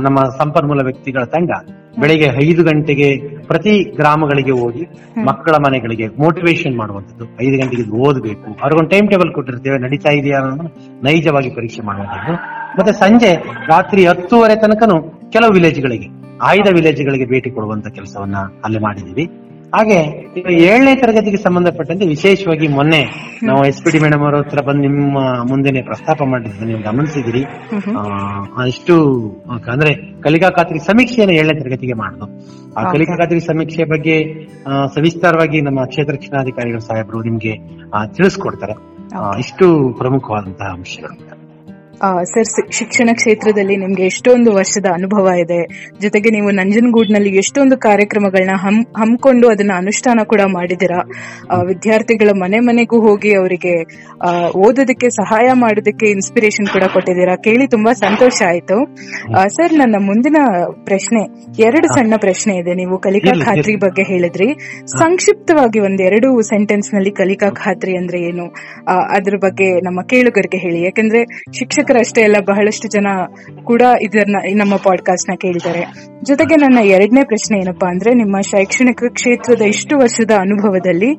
ನಮ್ಮ 0.00 0.18
ಸಂಪನ್ಮೂಲ 0.40 0.82
ವ್ಯಕ್ತಿಗಳ 0.88 1.24
ತಂಡ 1.34 1.50
ಬೆಳಿಗ್ಗೆ 2.00 2.50
ಐದು 2.50 2.64
ಗಂಟೆಗೆ 2.64 3.16
ಪ್ರತಿ 3.46 3.96
ಗ್ರಾಮಗಳಿಗೆ 3.96 4.50
ಹೋಗಿ 4.50 4.86
ಮಕ್ಕಳ 5.24 5.52
ಮನೆಗಳಿಗೆ 5.52 6.08
ಮೋಟಿವೇಶನ್ 6.08 6.76
ಮಾಡುವಂಥದ್ದು. 6.76 7.24
ಐದು 7.24 7.62
ಗಂಟೆಗೆ 7.62 7.90
ಓದಬೇಕು. 7.90 8.44
ಅವ್ರಿಗೊಂದು 8.44 8.90
ಟೈಮ್ 8.90 9.10
ಟೇಬಲ್ 9.10 9.34
ಕೊಟ್ಟಿರ್ತೇವೆ. 9.34 9.78
ನಡೀತಾ 9.78 10.10
ಇದೆಯಾ 10.12 10.38
ಅನ್ನೋದನ್ನ 10.38 10.68
ನೈಜವಾಗಿ 11.02 11.50
ಪರೀಕ್ಷೆ 11.50 11.82
ಮಾಡುವಂಥದ್ದು. 11.82 12.32
ಮತ್ತೆ 12.78 12.92
ಸಂಜೆ 12.92 13.34
ರಾತ್ರಿ 13.66 14.06
ಹತ್ತುವರೆ 14.06 14.56
ತನಕನು 14.56 15.30
ಕೆಲವು 15.30 15.52
ವಿಲೇಜ್ಗಳಿಗೆ 15.52 16.24
ಆಯ್ದ 16.42 16.68
ವಿಲೇಜ್ಗಳಿಗೆ 16.72 17.26
ಭೇಟಿ 17.26 17.50
ಕೊಡುವಂತ 17.50 17.88
ಕೆಲಸವನ್ನ 17.88 18.36
ಅಲ್ಲಿ 18.36 18.78
ಮಾಡಿದೀವಿ 18.78 19.43
ಹಾಗೆ 19.74 19.98
ಈಗ 20.36 20.46
ಏಳನೇ 20.46 20.94
ತರಗತಿಗೆ 20.94 21.36
ಸಂಬಂಧಪಟ್ಟಂತೆ 21.36 22.06
ವಿಶೇಷವಾಗಿ 22.06 22.68
ಮೊನ್ನೆ 22.68 23.00
ನಾವು 23.42 23.66
ಎಸ್ 23.66 23.84
ಪಿ 23.84 23.90
ಡಿ 23.90 23.98
ಮೇಡಮ್ 23.98 24.22
ಅವರ 24.22 24.36
ಹತ್ರ 24.36 24.60
ಬಂದು 24.60 24.80
ನಿಮ್ಮ 24.80 25.18
ಮುಂದೆನೆ 25.48 25.82
ಪ್ರಸ್ತಾಪ 25.82 26.22
ಮಾಡಿದ್ದು 26.22 26.64
ನೀವು 26.64 26.82
ಗಮನಿಸಿದಿರಿ. 26.82 27.44
ಆ, 27.98 28.02
ಇಷ್ಟು 28.66 28.94
ಅಂದ್ರೆ 29.70 30.20
ಕಲಿಕಾ 30.20 30.50
ಖಾತ್ರಿ 30.50 30.78
ಸಮೀಕ್ಷೆಯನ್ನು 30.78 31.34
ಏಳನೇ 31.34 31.60
ತರಗತಿಗೆ 31.60 31.92
ಮಾಡುದು. 31.92 32.26
ಆ 32.76 32.92
ಕಲಿಕಾ 32.92 33.16
ಖಾತ್ರಿ 33.16 33.40
ಸಮೀಕ್ಷೆ 33.40 33.84
ಬಗ್ಗೆ 33.84 34.16
ಸವಿಸ್ತಾರವಾಗಿ 34.94 35.60
ನಮ್ಮ 35.60 35.84
ಕ್ಷೇತ್ರ 35.84 36.12
ಶಿಕ್ಷಣಾಧಿಕಾರಿಗಳು 36.12 36.80
ಸಾಹೇಬರು 36.80 37.22
ನಿಮ್ಗೆ 37.22 37.54
ತಿಳಿಸ್ಕೊಡ್ತಾರೆ. 38.14 38.72
ಇಷ್ಟು 39.38 39.94
ಪ್ರಮುಖವಾದಂತಹ 39.98 40.66
ಅಂಶಗಳು. 40.66 41.43
ಸರ್ 42.02 42.48
ಶಿಕ್ಷಣ 42.72 43.10
ಕ್ಷೇತ್ರದಲ್ಲಿ 43.12 43.76
ನಿಮ್ಗೆ 43.76 44.02
ಎಷ್ಟೊಂದು 44.02 44.50
ವರ್ಷದ 44.52 44.86
ಅನುಭವ 44.94 45.26
ಇದೆ. 45.40 45.58
ಜೊತೆಗೆ 46.00 46.30
ನೀವು 46.30 46.50
ನಂಜನಗೂಡ್ನಲ್ಲಿ 46.50 47.30
ಎಷ್ಟೊಂದು 47.36 47.76
ಕಾರ್ಯಕ್ರಮಗಳನ್ನ 47.78 48.54
ಹಮ್ 48.64 48.80
ಹಮ್ಮಿಕೊಂಡು 48.96 49.48
ಅದನ್ನ 49.48 49.72
ಅನುಷ್ಠಾನ 49.76 50.20
ಕೂಡ 50.22 50.40
ಮಾಡಿದಿರಾ 50.54 51.00
ವಿದ್ಯಾರ್ಥಿಗಳ 51.66 52.30
ಮನೆ 52.42 52.58
ಮನೆಗೂ 52.58 52.98
ಹೋಗಿ 53.00 53.32
ಅವರಿಗೆ 53.34 53.74
ಓದೋದಕ್ಕೆ 54.58 55.10
ಸಹಾಯ 55.10 55.48
ಮಾಡೋದಕ್ಕೆ 55.54 56.06
ಇನ್ಸ್ಪಿರೇಷನ್ 56.06 56.66
ಕೂಡ 56.66 56.84
ಕೊಟ್ಟಿದ್ದೀರಾ. 56.92 57.36
ಕೇಳಿ 57.46 57.66
ತುಂಬಾ 57.66 57.92
ಸಂತೋಷ 57.92 58.36
ಆಯ್ತು. 58.48 58.78
ಸರ್ 59.56 59.74
ನನ್ನ 59.74 59.96
ಮುಂದಿನ 60.00 60.38
ಪ್ರಶ್ನೆ 60.84 61.22
ಎರಡು 61.62 61.88
ಸಣ್ಣ 61.88 62.14
ಪ್ರಶ್ನೆ 62.16 62.54
ಇದೆ. 62.56 62.74
ನೀವು 62.74 62.98
ಕಲಿಕಾ 62.98 63.34
ಖಾತ್ರಿ 63.44 63.76
ಬಗ್ಗೆ 63.76 64.02
ಹೇಳಿದ್ರಿ. 64.02 64.48
ಸಂಕ್ಷಿಪ್ತವಾಗಿ 64.96 65.80
ಒಂದೆರಡು 65.80 66.42
ಸೆಂಟೆನ್ಸ್ನಲ್ಲಿ 66.42 67.10
ಕಲಿಕಾ 67.10 67.50
ಖಾತ್ರಿ 67.64 67.96
ಅಂದ್ರೆ 67.96 68.20
ಏನು? 68.20 68.46
ಅದ್ರ 69.16 69.34
ಬಗ್ಗೆ 69.36 69.68
ನಮ್ಮ 69.80 70.00
ಕೇಳುಗರಿಗೆ 70.02 70.56
ಹೇಳಿ. 70.56 70.82
ಯಾಕಂದ್ರೆ 70.82 71.20
ಶಿಕ್ಷಕರಷ್ಟೇ 71.84 72.22
ಅಲ್ಲ, 72.22 72.36
ಬಹಳಷ್ಟು 72.46 72.88
ಜನ 72.88 73.06
ಕೂಡ 73.64 73.82
ಇದನ್ನ 74.02 74.36
ನಮ್ಮ 74.56 74.76
ಪಾಡ್ಕಾಸ್ಟ್ನ 74.76 75.34
ಕೇಳ್ತಾರೆ. 75.40 75.82
ಜೊತೆಗೆ 76.22 76.56
ನನ್ನ 76.56 76.78
ಎರಡನೇ 76.78 77.24
ಪ್ರಶ್ನೆ 77.24 77.58
ಏನಪ್ಪಾ 77.58 77.88
ಅಂದ್ರೆ, 77.88 78.14
ನಿಮ್ಮ 78.14 78.40
ಶೈಕ್ಷಣಿಕ 78.40 79.02
ಕ್ಷೇತ್ರದ 79.12 79.62
ಇಷ್ಟು 79.62 79.98
ವರ್ಷದ 79.98 80.30
ಅನುಭವದಲ್ಲಿ 80.40 81.10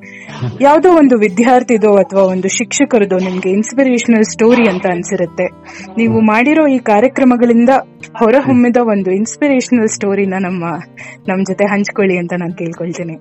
ಯಾವುದೋ 0.62 0.90
ಒಂದು 0.98 1.18
ವಿದ್ಯಾರ್ಥಿದೋ 1.18 1.96
ಅಥವಾ 1.96 2.22
ಒಂದು 2.22 2.48
ಶಿಕ್ಷಕರದೋ 2.48 3.18
ನಿಮ್ಗೆ 3.18 3.50
ಇನ್ಸ್ಪಿರೇಷನಲ್ 3.50 4.24
ಸ್ಟೋರಿ 4.24 4.70
ಅಂತ 4.70 4.86
ಅನ್ಸಿರುತ್ತೆ. 4.88 5.48
ನೀವು 5.98 6.20
ಮಾಡಿರೋ 6.20 6.68
ಈ 6.68 6.78
ಕಾರ್ಯಕ್ರಮಗಳಿಂದ 6.78 7.70
ಹೊರಹೊಮ್ಮಿದ 8.20 8.78
ಒಂದು 8.82 9.12
ಇನ್ಸ್ಪಿರೇಷನಲ್ 9.12 9.88
ಸ್ಟೋರಿನ 9.88 10.34
ನಮ್ಮ, 10.42 10.64
ನಮ್ 11.28 11.46
ಜೊತೆ 11.46 11.66
ಹಂಚ್ಕೊಳ್ಳಿ 11.66 12.18
ಅಂತ 12.18 12.34
ನಾನು 12.40 12.54
ಕೇಳ್ಕೊಳ್ತೀನಿ. 12.54 13.16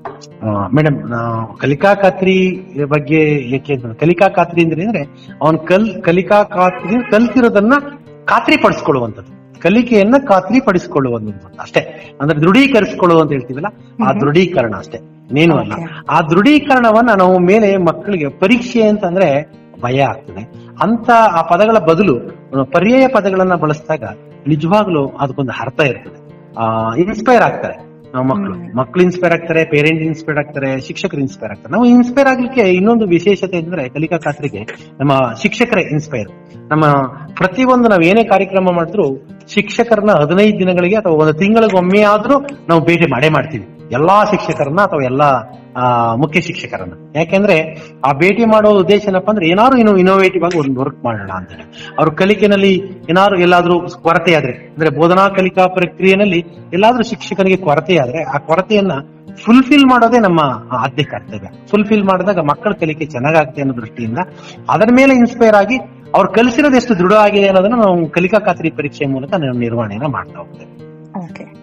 ಮೇಡಮ್ 0.74 0.98
ಕಲಿಕಾ 1.60 1.94
ಖಾತ್ರಿ 1.94 2.36
ಬಗ್ಗೆ 2.84 3.20
ಕಲಿಕಾ 3.94 4.28
ಖಾತ್ರಿ 4.28 4.62
ಅಂದ್ರೆ 4.64 5.02
ಅವನ್ 5.42 5.66
ಕಲ್ 5.66 6.02
ಕಲಿಕಾ 6.02 6.42
ಖಾತ್ರಿ 6.42 7.10
ಕಲ್ತಿರೋದನ್ನ 7.34 7.72
ಖಾತ್ರಿ 8.24 8.56
ಪಡಿಸ್ಕೊಳ್ಳುವಂಥದ್ದು 8.56 9.60
ಕಲಿಕೆಯನ್ನ 9.60 10.14
ಖಾತ್ರಿ 10.28 10.60
ಪಡಿಸಿಕೊಳ್ಳುವಂಥದ್ದು 10.60 11.60
ಅಷ್ಟೇ. 11.60 12.12
ಅಂದ್ರೆ 12.20 12.40
ದೃಢೀಕರಿಸಿಕೊಳ್ಳುವ 12.40 13.22
ಅಂತ 13.22 13.30
ಹೇಳ್ತೀವಲ್ಲ 13.32 13.66
ಆ 14.06 14.12
ದೃಢೀಕರಣ 14.12 14.76
ಅಷ್ಟೇ. 14.76 14.98
ಇನ್ನೇನು 14.98 15.56
ಅಲ್ಲ. 15.56 15.72
ಆ 16.10 16.20
ದೃಢೀಕರಣವನ್ನ 16.20 17.10
ನಾವು 17.18 17.38
ಮೇಲೆ 17.38 17.76
ಮಕ್ಕಳಿಗೆ 17.76 18.28
ಪರೀಕ್ಷೆ 18.28 18.88
ಅಂತಂದ್ರೆ 18.88 19.52
ಭಯ 19.82 20.00
ಆಗ್ತದೆ. 20.00 20.52
ಅಂತ 20.82 21.10
ಆ 21.10 21.42
ಪದಗಳ 21.42 21.78
ಬದಲು 21.78 22.20
ಪರ್ಯಾಯ 22.72 23.08
ಪದಗಳನ್ನ 23.08 23.54
ಬಳಸಿದಾಗ 23.54 24.04
ನಿಜವಾಗ್ಲೂ 24.46 25.08
ಅದಕ್ಕೊಂದು 25.08 25.52
ಅರ್ಥ 25.60 25.80
ಇರ್ತದೆ. 25.80 26.50
ಆ 26.58 26.94
ಇನ್ಸ್ಪೈರ್ 26.94 27.42
ಆಗ್ತಾರೆ. 27.42 27.93
ನಾವು 28.14 28.26
ಮಕ್ಕಳು 28.26 28.76
ಮಕ್ಕಳು 28.76 29.02
ಇನ್ಸ್ಪೈರ್ 29.02 29.32
ಆಗ್ತಾರೆ 29.32 29.64
ಪೇರೆಂಟ್ 29.64 30.02
ಇನ್ಸ್ಪೈರ್ 30.02 30.38
ಆಗ್ತಾರೆ 30.38 30.80
ಶಿಕ್ಷಕರು 30.80 31.20
ಇನ್ಸ್ಪೈರ್ 31.20 31.50
ಆಗ್ತಾರೆ. 31.50 31.72
ನಾವು 31.72 31.84
ಇನ್ಸ್ಪೈರ್ 31.84 32.28
ಆಗ್ಲಿಕ್ಕೆ 32.28 32.60
ಇನ್ನೊಂದು 32.60 33.06
ವಿಶೇಷತೆ 33.06 33.58
ಅಂದ್ರೆ 33.58 33.88
ಕಲಿಕಾ 33.88 34.18
ಖಾತ್ರಿಗೆ 34.18 34.62
ನಮ್ಮ 35.00 35.12
ಶಿಕ್ಷಕರೇ 35.42 35.82
ಇನ್ಸ್ಪೈರ್ 35.82 36.30
ನಮ್ಮ 36.70 36.84
ಪ್ರತಿಯೊಂದು 37.34 37.88
ನಾವು 37.88 38.02
ಏನೇ 38.02 38.24
ಕಾರ್ಯಕ್ರಮ 38.24 38.68
ಮಾಡಿದ್ರು 38.72 39.06
ಶಿಕ್ಷಕರನ್ನ 39.54 40.12
ಹದಿನೈದು 40.12 40.58
ದಿನಗಳಿಗೆ 40.58 40.96
ಅಥವಾ 40.96 41.12
ಒಂದು 41.12 41.32
ತಿಂಗಳಿಗೆ 41.32 41.76
ಒಮ್ಮೆ 41.76 42.02
ಆದ್ರೂ 42.14 42.38
ನಾವು 42.68 42.80
ಭೇಟಿ 42.84 43.06
ಮಾಡೇ 43.10 43.28
ಮಾಡ್ತೀವಿ. 43.28 43.66
ಎಲ್ಲಾ 43.90 44.24
ಶಿಕ್ಷಕರನ್ನ 44.24 44.80
ಅಥವಾ 44.80 45.04
ಎಲ್ಲಾ 45.04 45.28
ಆ, 45.76 45.84
ಮುಖ್ಯ 46.14 46.40
ಶಿಕ್ಷಕರನ್ನ. 46.40 46.94
ಯಾಕೆಂದ್ರೆ 47.16 47.54
ಆ 48.04 48.12
ಭೇಟಿ 48.12 48.44
ಮಾಡೋ 48.44 48.70
ಉದ್ದೇಶ 48.76 49.08
ಏನಪ್ಪಾ 49.08 49.30
ಅಂದ್ರೆ 49.30 49.46
ಏನಾದ್ರು 49.48 49.78
ಇನ್ನು 49.78 49.96
ಇನೋವೇಟಿವ್ 49.96 50.44
ಆಗಿ 50.44 50.58
ಒಂದು 50.58 50.80
ವರ್ಕ್ 50.80 51.04
ಮಾಡೋಣ 51.04 51.30
ಅಂತ 51.30 51.50
ಹೇಳಿ 51.50 51.64
ಅವ್ರ 51.98 52.10
ಕಲಿಕೆನಲ್ಲಿ 52.14 52.70
ಏನಾದ್ರು 53.10 53.40
ಎಲ್ಲಾದ್ರೂ 53.40 53.76
ಕೊರತೆ 54.02 54.34
ಆದ್ರೆ 54.34 54.52
ಅಂದ್ರೆ 54.68 54.90
ಬೋಧನಾ 54.90 55.28
ಕಲಿಕಾ 55.28 55.66
ಪ್ರಕ್ರಿಯೆನಲ್ಲಿ 55.68 56.40
ಎಲ್ಲಾದ್ರೂ 56.72 57.02
ಶಿಕ್ಷಕನಿಗೆ 57.02 57.56
ಕೊರತೆ 57.56 57.98
ಆದ್ರೆ 57.98 58.22
ಆ 58.24 58.38
ಕೊರತೆಯನ್ನ 58.46 58.92
ಫುಲ್ಫಿಲ್ 59.44 59.86
ಮಾಡೋದೇ 59.86 60.18
ನಮ್ಮ 60.18 60.40
ಆದ್ಯ 60.78 61.04
ಕರ್ತವ್ಯ. 61.04 61.48
ಫುಲ್ಫಿಲ್ 61.70 62.04
ಮಾಡಿದಾಗ 62.04 62.38
ಮಕ್ಕಳ 62.42 62.72
ಕಲಿಕೆ 62.72 63.06
ಚೆನ್ನಾಗಾಗ್ತದೆ 63.06 63.60
ಅನ್ನೋ 63.60 63.76
ದೃಷ್ಟಿಯಿಂದ 63.76 64.18
ಅದರ 64.68 64.88
ಮೇಲೆ 64.96 65.14
ಇನ್ಸ್ಪೈರ್ 65.14 65.54
ಆಗಿ 65.54 65.78
ಅವ್ರು 66.14 66.32
ಕಲಿಸಿರೋದು 66.32 66.76
ಎಷ್ಟು 66.76 66.98
ದೃಢ 66.98 67.12
ಆಗಿದೆ 67.22 67.46
ಅನ್ನೋದನ್ನ 67.46 67.74
ನಾವು 67.82 68.10
ಕಲಿಕಾ 68.10 68.38
ಖಾತ್ರಿ 68.38 68.70
ಪರೀಕ್ಷೆ 68.70 69.06
ಮೂಲಕ 69.06 69.30
ನಾವು 69.36 69.58
ನಿರ್ವಹಣೆಯನ್ನ 69.58 70.06
ಮಾಡ್ತಾ 70.06 70.38
ಹೋಗ್ತೇವೆ. 70.38 70.70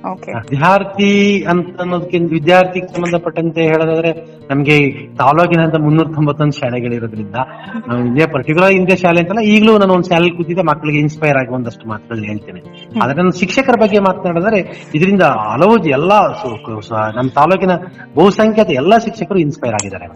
ವಿದ್ಯಾರ್ಥಿ 0.04 1.10
ಅಂತ 1.52 1.82
ಅನ್ನೋದಕ್ಕಿಂತ 1.82 2.28
ವಿದ್ಯಾರ್ಥಿಗೆ 2.32 2.88
ಸಂಬಂಧಪಟ್ಟಂತೆ 2.88 3.62
ಹೇಳೋದಾದ್ರೆ 3.62 4.12
ನಮ್ಗೆ 4.50 4.78
ತಾಲೂಕಿನಂತ 5.16 5.76
ಮುನ್ನೂರ 5.86 6.08
ತೊಂಬತ್ತೊಂದು 6.16 6.56
ಶಾಲೆಗಳಿರೋದ್ರಿಂದ 6.58 7.38
ನಾವು 7.88 8.00
ಇದೇ 8.12 8.26
ಪರ್ಟಿಕ್ಯುಲರ್ 8.34 8.74
ಇಂದೇ 8.74 8.96
ಶಾಲೆ 8.96 9.22
ಅಂತಲ್ಲ, 9.22 9.44
ಈಗಲೂ 9.54 9.74
ನಾನು 9.78 9.94
ಒಂದು 9.94 10.10
ಶಾಲೆ 10.10 10.32
ಕೂತಿದ್ದೆ 10.38 10.62
ಮಕ್ಕಳಿಗೆ 10.62 11.00
ಇನ್ಸ್ಪೈರ್ 11.00 11.38
ಆಗಿ 11.38 11.54
ಒಂದಷ್ಟು 11.58 11.86
ಮಾತುಗಳನ್ನ 11.90 12.26
ಹೇಳ್ತೇನೆ. 12.26 12.62
ಆದ್ರೆ 13.02 13.18
ನಾನು 13.22 13.36
ಶಿಕ್ಷಕರ 13.40 13.76
ಬಗ್ಗೆ 13.82 14.00
ಮಾತನಾಡಿದ್ರೆ, 14.00 14.62
ಇದರಿಂದ 14.96 15.24
ಹಲವು 15.52 15.76
ಎಲ್ಲಾ 15.98 16.20
ನಮ್ಮ 17.18 17.30
ತಾಲೂಕಿನ 17.40 17.76
ಬಹುಸಂಖ್ಯಾತ 18.16 18.70
ಎಲ್ಲಾ 18.82 18.98
ಶಿಕ್ಷಕರು 18.98 19.40
ಇನ್ಸ್ಪೈರ್ 19.40 19.74
ಆಗಿದ್ದಾರೆ 19.74 20.08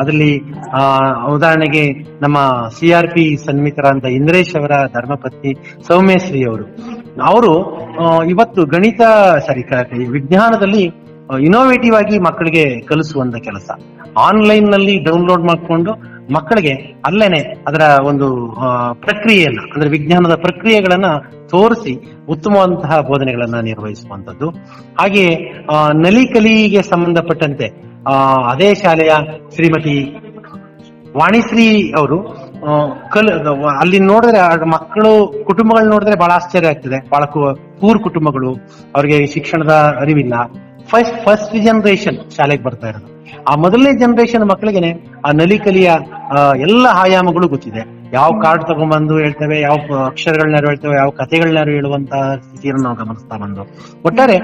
ಅದರಲ್ಲಿ 0.00 0.32
ಉದಾಹರಣೆಗೆ 1.34 1.84
ನಮ್ಮ 2.20 2.38
ಸಿ 2.78 2.88
ಆರ್ 2.92 3.08
ಪಿ 3.10 3.24
ಸನ್ಮಿತರಾದಂತ 3.46 4.06
ಇಂದ್ರೇಶ್ 4.18 4.54
ಅವರ 4.56 4.72
ಧರ್ಮಪತ್ನಿ 4.94 5.52
ಸೌಮ್ಯಶ್ರೀ 5.88 6.42
ಅವರು. 6.44 6.64
ಅವರು 7.22 7.52
ಇವತ್ತು 8.24 8.60
ಗಣಿತ 8.80 9.04
ಸಾರಿ 9.46 9.62
ವಿಜ್ಞಾನದಲ್ಲಿ 10.12 10.82
ಇನೋವೇಟಿವ್ 11.44 11.94
ಆಗಿ 11.94 12.16
ಮಕ್ಕಳಿಗೆ 12.18 12.62
ಕಲಿಸುವಂತ 12.80 13.36
ಕೆಲಸ. 13.36 13.68
ಆನ್ಲೈನ್ನಲ್ಲಿ 14.18 14.94
ಡೌನ್ಲೋಡ್ 15.04 15.44
ಮಾಡ್ಕೊಂಡು 15.44 15.92
ಮಕ್ಕಳಿಗೆ 16.32 16.72
ಅಲ್ಲೇನೆ 17.06 17.40
ಅದರ 17.68 17.82
ಒಂದು 18.04 18.26
ಪ್ರಕ್ರಿಯೆಯನ್ನ, 19.00 19.60
ಅಂದ್ರೆ 19.74 19.88
ವಿಜ್ಞಾನದ 19.90 20.34
ಪ್ರಕ್ರಿಯೆಗಳನ್ನ 20.34 21.08
ತೋರಿಸಿ 21.50 21.94
ಉತ್ತಮವಂತಹ 22.28 23.00
ಬೋಧನೆಗಳನ್ನ 23.00 23.60
ನಿರ್ವಹಿಸುವಂತದ್ದು 23.60 24.48
ಹಾಗೆ 25.00 25.24
ನಲಿಕಲಿಗೆ 26.02 26.82
ಸಂಬಂಧಪಟ್ಟಂತೆ 26.82 27.68
ಅದೇ 28.50 28.74
ಶಾಲೆಯ 28.74 29.12
ಶ್ರೀಮತಿ 29.54 29.96
ವಾಣಿಶ್ರೀ 31.16 31.68
ಅವರು 31.92 32.18
ಕಲ್ 33.12 33.28
ಅಲ್ಲಿ 33.80 33.98
ನೋಡಿದ್ರೆ 33.98 34.64
ಮಕ್ಕಳು, 34.64 35.44
ಕುಟುಂಬಗಳು 35.46 35.88
ನೋಡಿದ್ರೆ 35.88 36.16
ಬಹಳ 36.16 36.30
ಆಶ್ಚರ್ಯ 36.30 36.68
ಆಗ್ತದೆ. 36.68 37.08
ಬಹಳ 37.08 37.24
ಪೂರ್ 37.80 37.98
ಕುಟುಂಬಗಳು, 37.98 38.54
ಅವ್ರಿಗೆ 38.96 39.26
ಶಿಕ್ಷಣದ 39.26 39.96
ಅರಿವಿಲ್ಲ. 40.00 40.34
ಫಸ್ಟ್ 40.86 41.24
ಫಸ್ಟ್ 41.24 41.64
ಜನರೇಷನ್ 41.64 42.30
ಶಾಲೆಗೆ 42.30 42.62
ಬರ್ತಾ 42.62 42.88
ಇರೋದು. 42.88 43.20
ಆ 43.48 43.54
ಮೊದಲನೇ 43.54 43.98
ಜನರೇಷನ್ 43.98 44.44
ಮಕ್ಕಳಿಗೆ 44.44 44.92
ಆ 45.26 45.30
ನಲಿ 45.34 45.58
ಕಲಿಯ 45.58 45.90
ಎಲ್ಲ 46.60 46.86
ಆಯಾಮಗಳು 46.92 47.48
ಗೊತ್ತಿದೆ. 47.48 48.00
ಯಾವ 48.12 48.30
ಕಾರ್ಡ್ 48.42 48.64
ತಗೊಂಡ್ಬಂದು 48.64 49.18
ಹೇಳ್ತೇವೆ, 49.18 49.60
ಯಾವ 49.60 50.04
ಅಕ್ಷರಗಳನ್ನ 50.04 50.66
ಹೇಳ್ತೇವೆ, 50.66 50.96
ಯಾವ 50.96 51.08
ಕಥೆಗಳನ್ನ 51.10 51.58
ಹೇಳುವಂತ 51.58 52.14
ಸ್ಥಿತಿಯನ್ನು 52.14 52.82
ನಾವು 52.82 52.96
ಗಮನಿಸ್ತಾ 52.96 53.36
ಬಂದು. 53.36 53.60
ಒಟ್ಟಾರೆ, 54.04 54.38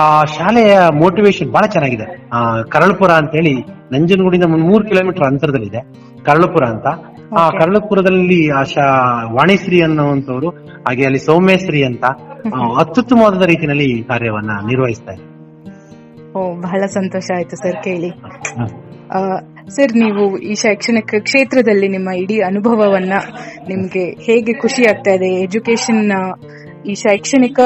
ಆ 0.00 0.24
ಶಾಲೆಯ 0.24 0.78
ಮೋಟಿವೇಶನ್ 0.92 1.52
ಬಹಳ 1.52 1.66
ಚೆನ್ನಾಗಿದೆ. 1.66 2.28
ಆ, 2.32 2.62
ಕರಳಪುರ 2.62 3.10
ಅಂತ 3.10 3.30
ಹೇಳಿ 3.30 3.54
ನಂಜನಗೂಡಿಂದ 3.92 4.44
ಒಂದ್ 4.44 4.58
ಮೂರ್ 4.58 4.88
ಕಿಲೋಮೀಟರ್ 4.88 5.24
ಅಂತರದಲ್ಲಿದೆ. 5.24 5.80
ಕರಳುಪುರ 6.24 6.64
ಅಂತ. 6.64 6.86
ಆ 7.32 7.42
ಕರಳಪುರದಲ್ಲಿ 7.50 8.40
ಆಶಾ 8.52 8.86
ವಾಣಿಶ್ರೀ 9.32 9.78
ಅನ್ನುವಂಥವ್ರು 9.80 10.48
ಹಾಗೆ 10.86 11.04
ಅಲ್ಲಿ 11.04 11.20
ಸೌಮ್ಯಶ್ರೀ 11.22 11.82
ಅಂತ 11.82 12.04
ಅತ್ಯುತ್ತಮವಾದ 12.82 13.44
ರೀತಿಯಲ್ಲಿ 13.44 13.84
ಈ 13.92 13.98
ಕಾರ್ಯವನ್ನ 14.02 14.52
ನಿರ್ವಹಿಸ್ತಾ 14.66 15.12
ಇದೆ 15.12 15.24
ಓ 16.34 16.42
ಬಹಳ 16.60 16.82
ಸಂತೋಷ 16.94 17.26
ಆಯ್ತು 17.36 17.56
ಸರ್ 17.56 17.78
ಕೇಳಿ. 17.84 18.10
ಸರ್ 19.68 19.92
ನೀವು 19.94 20.22
ಈ 20.42 20.54
ಶೈಕ್ಷಣಿಕ 20.54 21.20
ಕ್ಷೇತ್ರದಲ್ಲಿ 21.22 21.88
ನಿಮ್ಮ 21.88 22.10
ಇಡೀ 22.22 22.36
ಅನುಭವವನ್ನ 22.42 23.14
ನಿಮ್ಗೆ 23.68 24.04
ಹೇಗೆ 24.26 24.52
ಖುಷಿ 24.62 24.82
ಆಗ್ತಾ 24.86 25.10
ಇದೆ? 25.10 25.30
ಎಜುಕೇಶನ್ 25.44 26.02
ಈ 26.84 26.94
ಶೈಕ್ಷಣಿಕ 27.02 27.58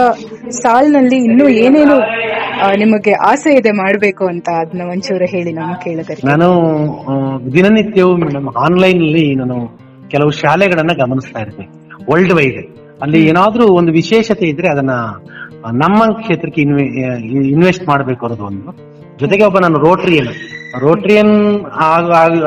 ಸಾಲಿನಲ್ಲಿ 0.58 1.18
ಇನ್ನೂ 1.28 1.48
ಏನೇನು 1.60 1.96
ನಿಮಗೆ 2.76 3.12
ಆಸೆ 3.26 3.54
ಇದೆ 3.54 3.72
ಮಾಡಬೇಕು 3.72 4.26
ಅಂತ 4.26 4.48
ಅದನ್ನ 4.60 4.82
ಒಂಚೂರು 4.90 5.24
ಹೇಳಿ 5.24 5.52
ನಮ್ಮ 5.52 5.74
ಕೇಳಿದರೆ 5.84 6.26
ನಾನು 6.28 6.48
ದಿನನಿತ್ಯವೂ 7.52 8.16
ಮೇಡಮ್ 8.16 8.48
ಆನ್ಲೈನ್ 8.56 9.02
ಅಲ್ಲಿ 9.02 9.34
ನಾನು 9.34 9.56
ಕೆಲವು 10.08 10.30
ಶಾಲೆಗಳನ್ನ 10.30 10.92
ಗಮನಿಸ್ತಾ 10.98 11.40
ಇರ್ತೀನಿ. 11.40 11.68
ವರ್ಲ್ಡ್ 12.10 12.32
ವೈಡ್ 12.32 12.58
ಅಲ್ಲಿ 13.02 13.20
ಏನಾದ್ರೂ 13.28 13.66
ಒಂದು 13.74 13.92
ವಿಶೇಷತೆ 13.92 14.46
ಇದ್ರೆ 14.48 14.68
ಅದನ್ನ 14.68 14.94
ನಮ್ಮ 15.78 16.12
ಕ್ಷೇತ್ರಕ್ಕೆ 16.12 16.60
ಇನ್ವೆಸ್ಟ್ 17.48 17.88
ಮಾಡಬೇಕು 17.88 18.26
ಅನ್ನೋದು 18.26 18.44
ಒಂದು. 18.44 18.72
ಜೊತೆಗೆ 19.18 19.44
ಒಬ್ಬ 19.44 19.58
ನಾನು 19.58 19.78
ರೋಟ್ರಿಯನ್ 19.78 20.30
ರೋಟ್ರಿಯನ್ 20.80 21.34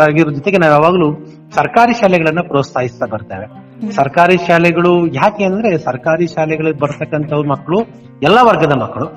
ಆಗಿರೋ 0.01 0.31
ಜೊತೆಗೆ 0.31 0.57
ನಾವು 0.57 0.71
ಯಾವಾಗಲೂ 0.73 1.07
ಸರ್ಕಾರಿ 1.51 1.93
ಶಾಲೆಗಳನ್ನ 1.93 2.39
ಪ್ರೋತ್ಸಾಹಿಸ್ತಾ 2.47 3.05
ಬರ್ತೇವೆ. 3.05 3.45
ಸರ್ಕಾರಿ 3.91 4.37
ಶಾಲೆಗಳು 4.37 5.07
ಯಾಕೆ 5.13 5.43
ಅಂದ್ರೆ 5.43 5.77
ಸರ್ಕಾರಿ 5.77 6.27
ಶಾಲೆಗಳಿಗೆ 6.27 6.79
ಬರ್ತಕ್ಕಂತ 6.79 7.33
ಮಕ್ಕಳು 7.47 7.79
ಎಲ್ಲಾ 8.23 8.43
ವರ್ಗದ 8.43 8.81
ಮಕ್ಕಳು. 8.81 9.07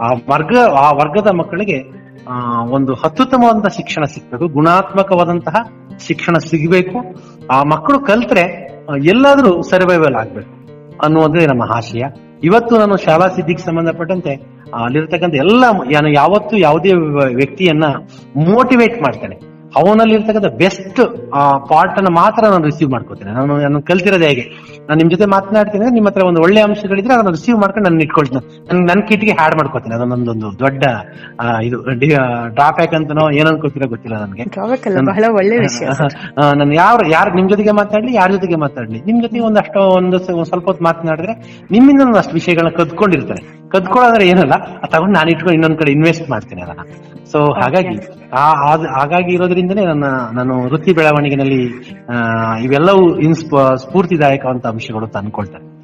ಆ 0.00 0.08
ವರ್ಗ 0.30 0.56
ಆ 0.78 0.90
ವರ್ಗದ 0.90 1.26
ಮಕ್ಕಳಿಗೆ 1.34 2.06
ಆ, 2.28 2.64
ಒಂದು 2.70 2.94
ಅತ್ಯುತ್ತಮವಾದಂತಹ 2.94 3.68
ಶಿಕ್ಷಣ 3.68 4.04
ಸಿಗ್ಬೇಕು 4.04 4.48
ಗುಣಾತ್ಮಕವಾದಂತಹ 4.48 5.56
ಶಿಕ್ಷಣ 5.98 6.38
ಸಿಗಬೇಕು. 6.38 6.98
ಆ 7.52 7.62
ಮಕ್ಕಳು 7.62 8.00
ಕಲ್ತ್ರೆ 8.00 8.42
ಎಲ್ಲಾದ್ರೂ 9.04 9.62
ಸರ್ವೈವಲ್ 9.62 10.14
ಆಗ್ಬೇಕು 10.14 10.52
ಅನ್ನುವುದೇ 11.04 11.46
ನಮ್ಮ 11.46 11.62
ಆಶಯ. 11.72 12.04
ಇವತ್ತು 12.44 12.78
ನಾನು 12.78 12.96
ಶಾಲಾ 12.96 13.26
ಸಿದ್ಧಿಗೆ 13.28 13.62
ಸಂಬಂಧಪಟ್ಟಂತೆ 13.62 14.56
ಅಲ್ಲಿರ್ತಕ್ಕಂಥ 14.84 15.34
ಎಲ್ಲ 15.34 15.64
ನಾನು 15.70 16.08
ಯಾವತ್ತು 16.08 16.56
ಯಾವುದೇ 16.56 16.92
ವ್ಯಕ್ತಿಯನ್ನ 17.34 17.84
ಮೋಟಿವೇಟ್ 18.36 19.02
ಮಾಡ್ತೇನೆ. 19.02 19.36
ಅವನಲ್ಲಿರ್ತಕ್ಕಂಥ 19.76 20.46
ಬೆಸ್ಟ್ 20.46 21.00
ಪಾರ್ಟ್ 21.68 21.98
ಅನ್ನ 21.98 22.08
ಮಾತ್ರ 22.08 22.46
ನಾನು 22.46 22.64
ರಿಸೀವ್ 22.64 22.90
ಮಾಡ್ಕೋತೇನೆ 22.90 23.30
ನಾನು 23.30 23.56
ನಾನು 23.56 23.82
ಕಲ್ತಿರೋದು 23.82 24.24
ಹೇಗೆ. 24.24 24.75
ನಾನು 24.88 24.98
ನಿಮ್ 25.00 25.10
ಜೊತೆ 25.10 25.26
ಮಾತನಾಡ್ತೀನಿ 25.26 25.86
ನಿಮ್ಮ 25.90 26.08
ಹತ್ರ 26.08 26.24
ಒಂದು 26.26 26.40
ಒಳ್ಳೆ 26.40 26.60
ಅಂಶಗಳಿದ್ರೆ 26.60 27.12
ಅದನ್ನ 27.14 27.30
ರಿಸೀವ್ 27.30 27.58
ಮಾಡ್ಕೊಂಡು 27.58 27.86
ನಾನು 27.88 28.02
ಇಟ್ಕೊಳ್ತೀನಿ. 28.02 28.40
ನನ್ 28.68 28.80
ನನ್ನ 28.86 29.00
ಕಿಟ್ಗೆ 29.08 29.32
ಹ್ಯಾಡ್ 29.32 29.54
ಮಾಡ್ಕೋತೀನಿ. 29.54 29.94
ಅದನ್ನೊಂದೊಂದು 29.94 30.50
ದೊಡ್ಡ 30.60 30.82
ಇದು 31.62 31.78
ಡ್ರಾಬ್ಯಾಕ್ 32.54 32.94
ಅಂತನೋ 32.94 33.24
ಏನ್ 33.38 33.48
ಅನ್ಕೋತಿರೋ 33.48 33.88
ಗೊತ್ತಿಲ್ಲ 33.88 34.18
ನನಗೆ. 34.24 34.44
ಡ್ರಾಬ್ಯಾಕ್ 34.54 34.86
ಅಲ್ಲ 34.88 35.02
ಬಹಳ 35.10 35.24
ಒಳ್ಳೆ 35.38 35.58
ವಿಷಯ 35.58 35.86
ನಾನು 36.60 36.72
ಯಾರು 36.74 37.04
ಯಾರು 37.10 37.30
ನಿಮ್ 37.34 37.48
ಜೊತೆಗೆ 37.48 37.72
ಮಾತಾಡ್ಲಿ 37.72 38.12
ಯಾರ 38.14 38.28
ಜೊತೆಗೆ 38.30 38.56
ಮಾತಾಡ್ಲಿ 38.56 39.00
ನಿಮ್ 39.06 39.18
ಜೊತೆ 39.22 39.40
ಒಂದಷ್ಟು 39.40 39.80
ಒಂದು 39.96 40.18
ಸ್ವಲ್ಪ 40.44 40.66
ಹೊತ್ತು 40.66 40.84
ಮಾತನಾಡಿದ್ರೆ 40.84 41.34
ನಿಮ್ಮಿಂದ 41.70 42.02
ಒಂದಷ್ಟು 42.02 42.34
ವಿಷಯಗಳನ್ನ 42.34 42.72
ಕದ್ಕೊಂಡಿರ್ತಾರೆ. 42.76 43.42
ಕದ್ಕೊಳ್ಳೋದ್ರೆ 43.68 44.24
ಏನಲ್ಲ 44.26 44.54
ತಗೊಂಡು 44.86 45.14
ನಾನು 45.14 45.28
ಇಟ್ಕೊಂಡು 45.30 45.54
ಇನ್ನೊಂದ್ 45.54 45.78
ಕಡೆ 45.78 45.92
ಇನ್ವೆಸ್ಟ್ 45.92 46.30
ಮಾಡ್ತೀನಿ 46.30 46.60
ಅದನ್ನ. 46.62 46.82
ಸೊ 47.32 47.38
ಹಾಗಾಗಿ 47.52 47.94
ಆ- 48.32 48.58
ಹಾಗಾಗಿ 48.96 49.34
ಇರೋದ್ರಿಂದನೇ 49.34 49.84
ನನ್ನ 49.84 50.06
ನಾನು 50.32 50.54
ವೃತ್ತಿ 50.64 50.92
ಬೆಳವಣಿಗೆನಲ್ಲಿ 50.92 51.60
ಇವೆಲ್ಲವೂ 52.62 53.16
ಇನ್ಸ್ಪ 53.18 53.52
ಸ್ಫೂರ್ತಿದಾಯಕವಂತ 53.76 54.66
ಅಂಶಗಳು 54.76 55.06
ತಂದ್ಕೊಳ್ತಾರೆ. 55.06 55.76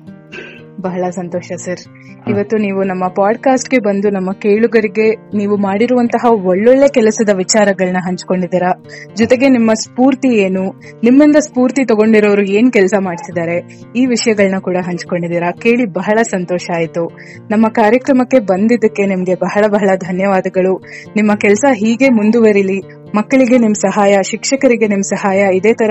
ಬಹಳ 0.81 1.11
ಸಂತೋಷ 1.11 1.53
ಸರ್. 1.57 1.81
ಇವತ್ತು 2.29 2.57
ನೀವು 2.57 2.85
ನಮ್ಮ 2.85 3.09
ಪಾಡ್ಕಾಸ್ಟ್ಗೆ 3.09 3.79
ಬಂದು 3.79 4.11
ನಮ್ಮ 4.11 4.33
ಕೇಳುಗರಿಗೆ 4.33 5.11
ನೀವು 5.11 5.57
ಮಾಡಿರುವಂತಹ 5.57 6.31
ಒಳ್ಳೊಳ್ಳೆ 6.31 6.89
ಕೆಲಸದ 6.89 7.29
ವಿಚಾರಗಳನ್ನ 7.37 7.97
ಹಂಚ್ಕೊಂಡಿದ್ದೀರಾ? 8.01 8.85
ಜೊತೆಗೆ 9.17 9.49
ನಿಮ್ಮ 9.49 9.73
ಸ್ಫೂರ್ತಿ 9.73 10.29
ಏನು? 10.29 10.81
ನಿಮ್ಮಿಂದ 11.05 11.37
ಸ್ಫೂರ್ತಿ 11.37 11.85
ತಗೊಂಡಿರೋರು 11.85 12.43
ಏನ್ 12.43 12.73
ಕೆಲಸ 12.73 12.95
ಮಾಡ್ತಿದ್ದಾರೆ? 13.01 13.81
ಈ 13.97 14.07
ವಿಷಯಗಳನ್ನ 14.07 14.59
ಕೂಡ 14.61 14.77
ಹಂಚ್ಕೊಂಡಿದ್ದೀರಾ? 14.77 15.51
ಕೇಳಿ 15.51 15.87
ಬಹಳ 15.87 16.23
ಸಂತೋಷ 16.23 16.71
ಆಯ್ತು. 16.77 17.19
ನಮ್ಮ 17.51 17.69
ಕಾರ್ಯಕ್ರಮಕ್ಕೆ 17.69 18.39
ಬಂದಿದ್ದಕ್ಕೆ 18.39 19.07
ನಿಮ್ಗೆ 19.07 19.35
ಬಹಳ 19.35 19.65
ಬಹಳ 19.69 19.91
ಧನ್ಯವಾದಗಳು. 19.97 20.85
ನಿಮ್ಮ 21.17 21.35
ಕೆಲಸ 21.35 21.65
ಹೀಗೆ 21.75 22.09
ಮುಂದುವರಿಲಿ. 22.09 23.02
ಮಕ್ಕಳಿಗೆ 23.15 23.59
ನಿಮ್ 23.59 23.75
ಸಹಾಯ 23.75 24.19
ಶಿಕ್ಷಕರಿಗೆ 24.31 24.89
ನಿಮ್ 24.89 25.03
ಸಹಾಯ 25.03 25.57
ಇದೇ 25.57 25.73
ತರ 25.73 25.91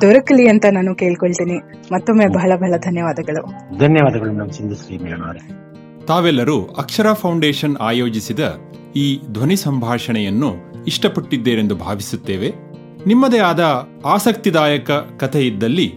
ದೊರಕಲಿ 0.00 0.48
ಅಂತ 0.48 0.64
ನಾನು 0.72 0.94
ಕೇಳ್ಕೊಳ್ತೀನಿ. 0.94 1.58
ಮತ್ತೊಮ್ಮೆ 1.92 2.26
ಬಹಳ 2.26 2.52
ಬಹಳ 2.56 2.76
ಧನ್ಯವಾದಗಳು. 2.76 3.78
ಧನ್ಯವಾದಗಳು 3.78 5.64
ತಾವೆಲ್ಲರೂ 6.06 6.64
ಅಕ್ಷರ 6.64 7.12
ಫೌಂಡೇಶನ್ 7.12 7.76
ಆಯೋಜಿಸಿದ 7.76 8.40
ಈ 8.96 9.20
ಧ್ವನಿ 9.32 9.56
ಸಂಭಾಷಣೆಯನ್ನು 9.56 10.54
ಇಷ್ಟಪಟ್ಟಿದ್ದೇರೆಂದು 10.86 11.76
ಭಾವಿಸುತ್ತೇವೆ. 11.76 12.52
ನಿಮ್ಮದೇ 13.06 13.38
ಆದ 13.38 13.88
ಆಸಕ್ತಿದಾಯಕ 14.06 14.90
ಕಥೆ 14.90 15.46
ಇದ್ದಲ್ಲಿ 15.46 15.92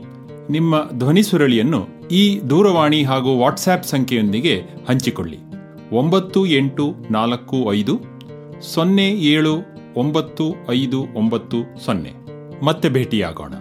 ನಿಮ್ಮ 0.50 0.90
ಧ್ವನಿ 0.98 1.24
ಸುರಳಿಯನ್ನು 1.24 1.88
ಈ 2.12 2.42
ದೂರವಾಣಿ 2.50 3.04
ಹಾಗೂ 3.04 3.40
ವಾಟ್ಸ್ಆ್ಯಪ್ 3.40 3.84
ಸಂಖ್ಯೆಯೊಂದಿಗೆ 3.84 4.62
ಹಂಚಿಕೊಳ್ಳಿ. 4.90 5.38
ಒಂಬತ್ತು 5.92 6.46
ಎಂಟು 6.46 6.96
ನಾಲ್ಕು 7.12 7.74
ಐದು 7.74 8.02
ಸೊನ್ನೆ 8.62 9.08
ಏಳು 9.10 9.77
ಒಂಬತ್ತು 9.98 10.44
ಐದು 10.70 11.06
ಒಂಬತ್ತು 11.16 11.80
ಸೊನ್ನೆ. 11.86 12.14
ಮತ್ತೆ 12.66 12.90
ಭೇಟಿಯಾಗೋಣ. 12.90 13.54